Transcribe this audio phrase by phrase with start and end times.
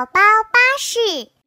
[0.00, 0.20] 宝宝
[0.50, 1.39] 巴士。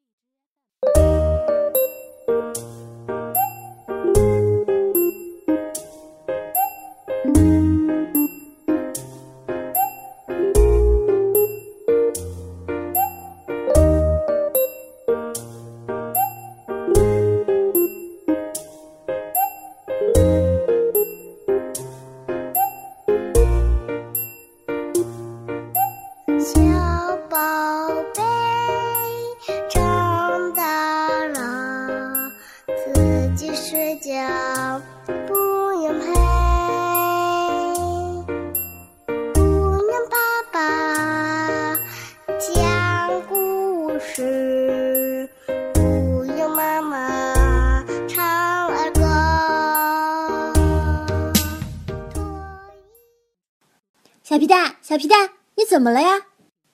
[54.94, 56.28] 小皮蛋，你怎么了呀？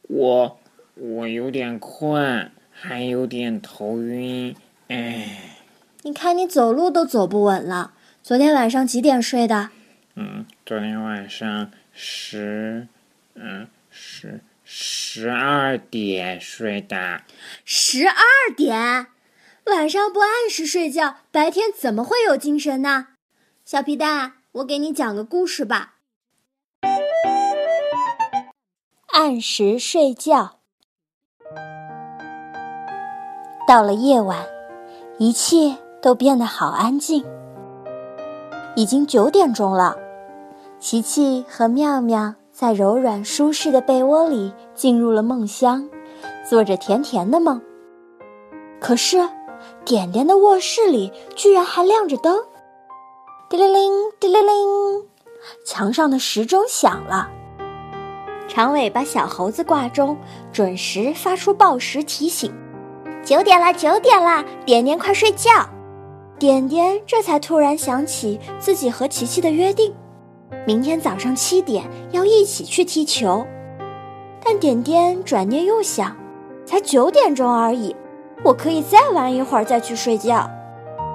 [0.10, 0.60] 我
[0.96, 4.54] 我有点困，还有点头晕，
[4.90, 5.56] 哎，
[6.02, 7.94] 你看你走路都走不稳了。
[8.22, 9.70] 昨天晚上几点睡的？
[10.16, 12.90] 嗯，昨天晚上十，
[13.36, 17.22] 嗯十十二点睡的。
[17.64, 19.08] 十二点。
[19.68, 23.08] 晚上不按时睡觉，白天怎么会有精神呢？
[23.64, 25.99] 小皮蛋，我给你讲个故事吧。
[29.12, 30.52] 按时睡觉。
[33.68, 34.46] 到了夜晚，
[35.18, 37.26] 一切都变得好安静。
[38.76, 39.98] 已经九点钟了，
[40.80, 45.90] 琪琪和妙妙在柔软舒适的被窝里进入了梦乡，
[46.48, 47.60] 做着甜甜的梦。
[48.80, 49.18] 可是，
[49.84, 52.40] 点点的卧室里居然还亮着灯，
[53.50, 55.10] 叮铃铃，叮铃铃，
[55.66, 57.28] 墙上的时钟响了。
[58.60, 60.18] 长尾巴小猴子挂钟
[60.52, 62.54] 准时发出报时提醒
[63.24, 65.50] ：“九点了，九点了，点点快睡觉。”
[66.38, 69.96] 点点这才突然想起自己和琪琪的约定，
[70.68, 73.48] 明天早上七点要一起去踢球。
[74.44, 76.14] 但点点转念又想，
[76.66, 77.96] 才九点钟而已，
[78.44, 80.46] 我可以再玩一会儿再去睡觉。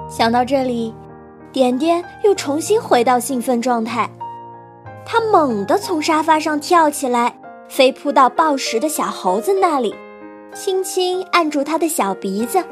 [0.09, 0.95] 想到这里，
[1.51, 4.09] 点点又重新回到兴奋状态。
[5.07, 7.31] 他猛地从沙发上跳起来，
[7.67, 9.93] 飞扑到报时的小猴子那里，
[10.53, 12.63] 轻轻按住他的小鼻子。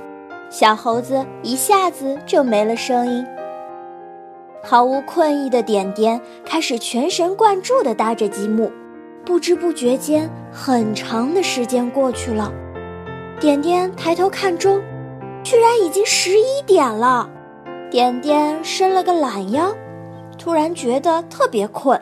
[0.50, 3.26] 小猴子一下子就没了声音。
[4.64, 8.72] 毫无困意的点点开始全神贯注地搭着积木，
[9.26, 12.52] 不知不觉间，很长的时间过去了。
[13.40, 14.82] 点点抬头看钟，
[15.44, 17.30] 居然已经十一点了。
[17.90, 19.74] 点点伸了个懒腰，
[20.38, 22.00] 突然觉得特别困，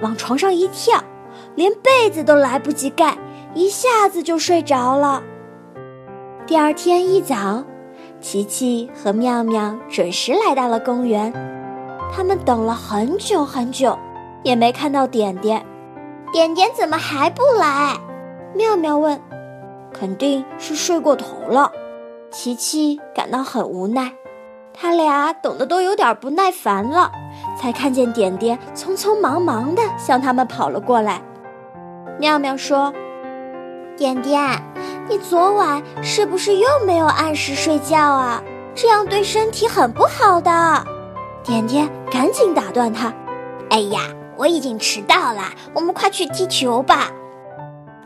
[0.00, 1.02] 往床上一跳，
[1.56, 3.18] 连被子都来不及盖，
[3.54, 5.22] 一下子就睡着了。
[6.46, 7.64] 第二天一早。
[8.18, 11.32] 琪琪和妙妙准时来到了公园，
[12.14, 13.96] 他们等了很久很久，
[14.42, 15.64] 也没看到点点。
[16.32, 17.94] 点点怎么还不来？
[18.54, 19.20] 妙妙问。
[19.92, 21.70] 肯定是睡过头了。
[22.30, 24.12] 琪琪感到很无奈，
[24.72, 27.10] 他俩等的都有点不耐烦了，
[27.56, 31.22] 才看见点点匆匆忙忙地向他们跑了过来。
[32.18, 32.92] 妙妙说
[33.96, 34.40] ：“点点。”
[35.08, 38.42] 你昨晚是不是又没有按时睡觉啊？
[38.74, 40.84] 这样对身体很不好的。
[41.44, 43.12] 点点赶紧打断他
[43.70, 44.00] ：“哎呀，
[44.36, 47.08] 我已经迟到了，我们快去踢球吧！”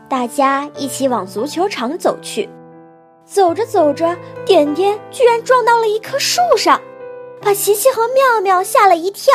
[0.07, 2.47] 大家一起往足球场走去。
[3.25, 6.79] 走着走着，点点居然撞到了一棵树上，
[7.41, 9.33] 把琪琪和妙妙吓了一跳。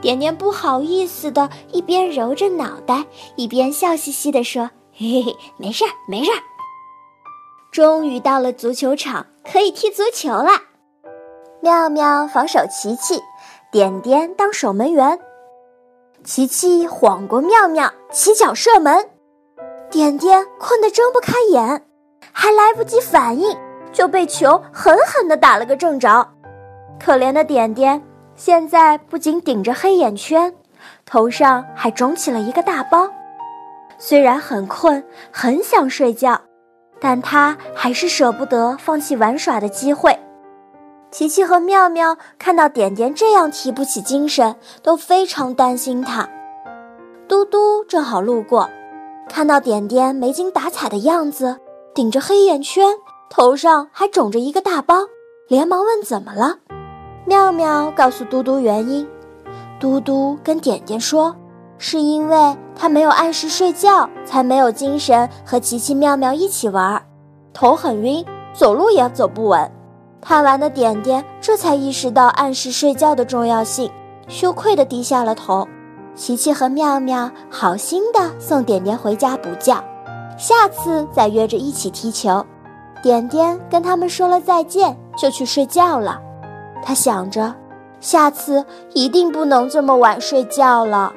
[0.00, 3.04] 点点不好意思的一边揉着脑袋，
[3.36, 6.38] 一边笑嘻嘻地说：“嘿嘿嘿，没事儿，没事儿。”
[7.70, 10.50] 终于到了足球场，可以踢足球了。
[11.60, 13.20] 妙妙防守琪琪，
[13.70, 15.18] 点点当守门员。
[16.24, 19.08] 琪琪晃过妙妙，起脚射门。
[19.90, 21.84] 点点困得睁不开眼，
[22.32, 23.56] 还来不及反应，
[23.92, 26.26] 就被球狠狠地打了个正着。
[26.98, 28.02] 可怜的点点，
[28.42, 30.50] 现在不仅顶着黑眼圈，
[31.04, 33.06] 头上还肿起了一个大包。
[33.98, 36.40] 虽然很困，很想睡觉。
[36.98, 40.18] 但他还是舍不得放弃玩耍的机会。
[41.10, 46.26] 琪琪和妙妙看到点点这样提不起精神，都非常担心他。
[47.28, 48.70] 嘟嘟正好路过，
[49.28, 51.58] 看到点点没精打采的样子，
[51.94, 52.86] 顶着黑眼圈，
[53.28, 54.94] 头上还肿着一个大包，
[55.46, 56.56] 连忙问怎么了。
[57.30, 59.06] 妙妙告诉嘟嘟原因。
[59.78, 61.32] 嘟嘟跟点点说
[61.78, 67.00] ：“是因为他没有按时睡觉，才没有精神和奇奇妙妙一起玩，
[67.52, 69.70] 头很晕，走路也走不稳。
[70.20, 73.88] 贪玩的点点这才意识到按时睡觉的重要性，
[74.26, 75.68] 羞愧地低下了头。
[76.16, 79.80] 琪琪和妙妙好心地送点点回家补觉，
[80.36, 82.44] 下次再约着一起踢球。
[83.04, 86.20] 点点跟他们说了再见，就去睡觉了。
[86.82, 87.54] 他想着，
[88.00, 91.12] 下次一定不能这么晚睡觉了。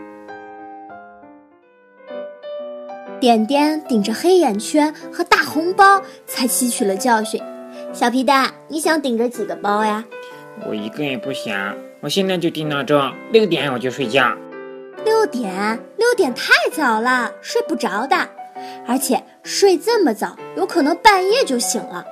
[3.20, 7.42] 点点顶着黑眼圈和大红包，才吸取了教训。
[7.94, 10.04] 小皮蛋，你想顶着几个包呀？
[10.68, 14.36] 我一个也不想，我现在就定闹钟，六点我就睡觉。
[15.06, 18.16] 六点，六点太早了，睡不着的。
[18.88, 22.06] 而且睡这么早，有可能半夜就醒了。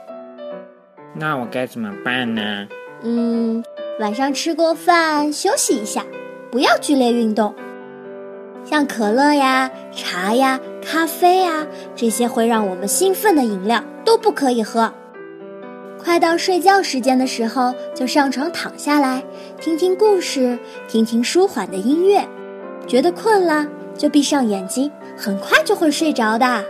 [1.14, 2.68] 那我该怎么办呢？
[3.04, 3.64] 嗯，
[4.00, 6.06] 晚上吃过饭休息一下，
[6.52, 7.54] 不要剧烈运动。
[8.64, 11.66] 像可乐呀、茶呀、咖啡呀
[11.96, 14.94] 这些会让我们兴奋的饮料都不可以喝。
[15.98, 19.24] 快到睡觉时间的时候，就上床躺下来，
[19.60, 20.58] 听听故事，
[20.88, 22.24] 听听舒缓的音乐。
[22.88, 26.64] 觉得困了，就闭上眼睛，很快就会睡着的。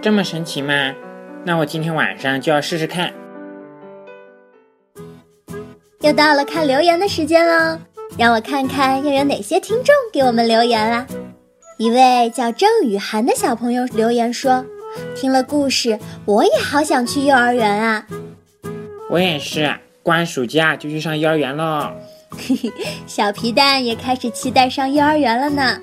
[0.00, 0.94] 这么神奇吗？
[1.44, 3.12] 那我今天晚上就要试试看。
[6.02, 7.78] 又到了看留言的时间喽，
[8.16, 11.06] 让我看看又有哪些听众给我们留言啦。
[11.76, 14.64] 一位叫郑雨涵的小朋友留言说
[15.14, 18.06] ：“听了故事，我也好想去幼儿园啊。”
[19.10, 21.92] 我也是，过完暑假就去上幼儿园喽。
[22.30, 22.72] 嘿嘿，
[23.06, 25.78] 小皮蛋也开始期待上幼儿园了呢。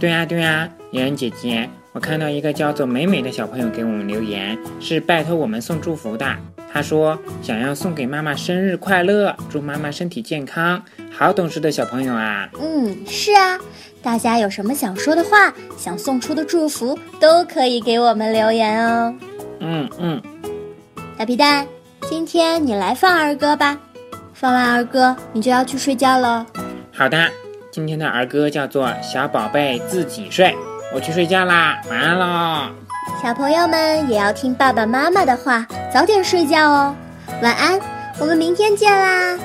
[0.00, 6.26] 对呀对呀，妍妍姐姐，我看到一个叫做美美的小朋友给我们留言，是拜托我们送祝福的。
[6.72, 10.82] 他说想要送给妈妈生日快乐，祝妈妈身体健康。
[11.10, 12.48] 好懂事的小朋友啊！
[12.60, 13.58] 嗯，是啊，
[14.02, 19.14] 大家有什么想说的话，想送出的祝福，都可以给我们留言哦。
[19.60, 20.22] 嗯嗯，
[21.16, 21.66] 大皮蛋。
[22.08, 23.76] 今天你来放儿歌吧，
[24.32, 26.46] 放完儿歌你就要去睡觉喽。
[26.94, 27.28] 好的，
[27.70, 30.46] 今天的儿歌叫做《小宝贝自己睡》，
[30.94, 32.87] 我去睡觉啦，晚安喽。
[33.22, 36.94] 小朋友们也要听爸爸妈妈的话，早点睡觉哦。
[37.42, 37.80] 晚安，
[38.20, 39.36] 我们明天见啦。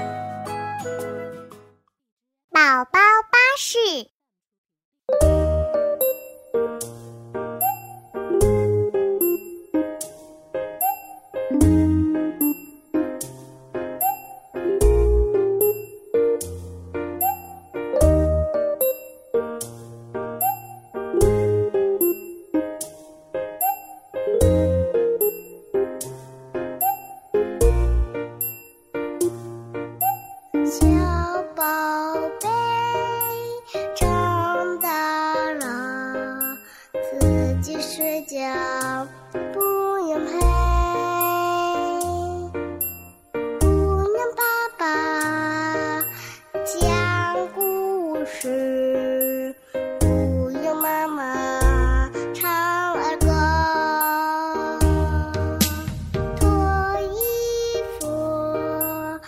[2.51, 2.99] 宝宝
[3.31, 4.12] 巴士。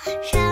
[0.06, 0.45] Shine.